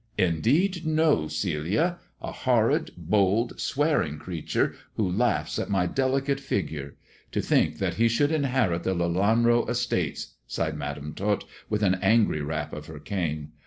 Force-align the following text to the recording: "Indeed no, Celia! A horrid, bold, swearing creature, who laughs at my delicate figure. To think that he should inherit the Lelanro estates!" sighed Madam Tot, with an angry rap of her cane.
"Indeed 0.31 0.83
no, 0.83 1.27
Celia! 1.27 1.99
A 2.23 2.31
horrid, 2.31 2.89
bold, 2.97 3.59
swearing 3.61 4.17
creature, 4.17 4.73
who 4.95 5.07
laughs 5.07 5.59
at 5.59 5.69
my 5.69 5.85
delicate 5.85 6.39
figure. 6.39 6.95
To 7.33 7.39
think 7.39 7.77
that 7.77 7.93
he 8.01 8.07
should 8.07 8.31
inherit 8.31 8.81
the 8.81 8.95
Lelanro 8.95 9.69
estates!" 9.69 10.33
sighed 10.47 10.75
Madam 10.75 11.13
Tot, 11.13 11.43
with 11.69 11.83
an 11.83 11.99
angry 12.01 12.41
rap 12.41 12.73
of 12.73 12.87
her 12.87 12.97
cane. 12.97 13.51